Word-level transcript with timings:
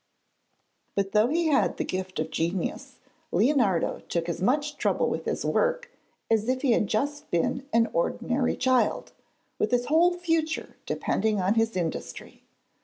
But 0.95 1.11
though 1.11 1.27
he 1.27 1.49
had 1.49 1.77
the 1.77 1.83
gift 1.83 2.17
of 2.19 2.31
genius, 2.31 2.97
Leonardo 3.31 3.99
took 4.09 4.27
as 4.27 4.41
much 4.41 4.77
trouble 4.77 5.07
with 5.11 5.25
his 5.25 5.45
work 5.45 5.91
as 6.27 6.49
if 6.49 6.63
he 6.63 6.71
had 6.71 6.87
just 6.87 7.29
been 7.29 7.67
an 7.71 7.87
ordinary 7.93 8.55
child, 8.57 9.11
with 9.59 9.69
his 9.69 9.85
whole 9.85 10.15
future 10.17 10.69
life 10.69 10.85
depending 10.87 11.39
on 11.39 11.53
his 11.53 11.77
industry. 11.77 12.41